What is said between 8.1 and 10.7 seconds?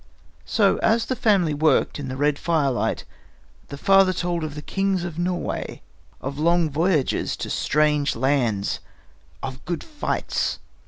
lands, of good fights.